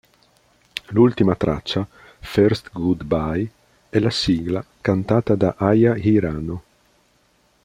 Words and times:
L'ultima 0.87 1.35
traccia, 1.35 1.87
"First 2.21 2.71
Good-Bye", 2.73 3.51
è 3.87 3.99
la 3.99 4.09
sigla, 4.09 4.65
cantata 4.81 5.35
da 5.35 5.53
Aya 5.59 5.95
Hirano. 5.95 6.63